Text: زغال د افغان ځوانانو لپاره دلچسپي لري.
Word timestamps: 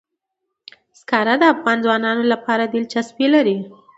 زغال 0.99 1.27
د 1.39 1.43
افغان 1.53 1.77
ځوانانو 1.85 2.23
لپاره 2.33 2.63
دلچسپي 2.65 3.27
لري. 3.35 3.57